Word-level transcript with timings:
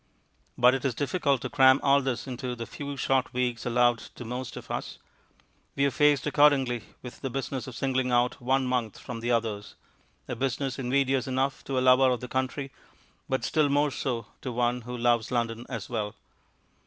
But 0.57 0.73
it 0.73 0.83
is 0.83 0.95
difficult 0.95 1.41
to 1.41 1.49
cram 1.51 1.79
all 1.83 2.01
this 2.01 2.25
into 2.25 2.55
the 2.55 2.65
few 2.65 2.97
short 2.97 3.31
weeks 3.33 3.67
allowed 3.67 3.99
to 3.99 4.25
most 4.25 4.57
of 4.57 4.71
us. 4.71 4.97
We 5.75 5.85
are 5.85 5.91
faced 5.91 6.25
accordingly 6.25 6.85
with 7.03 7.21
the 7.21 7.29
business 7.29 7.67
of 7.67 7.75
singling 7.75 8.11
out 8.11 8.41
one 8.41 8.65
month 8.65 8.97
from 8.97 9.19
the 9.19 9.29
others 9.29 9.75
a 10.27 10.35
business 10.35 10.79
invidious 10.79 11.27
enough 11.27 11.63
to 11.65 11.77
a 11.77 11.81
lover 11.85 12.09
of 12.09 12.19
the 12.19 12.27
country, 12.27 12.71
but 13.29 13.43
still 13.45 13.69
more 13.69 13.91
so 13.91 14.25
to 14.41 14.51
one 14.51 14.81
who 14.81 14.97
loves 14.97 15.29
London 15.29 15.67
as 15.69 15.87
well. 15.87 16.15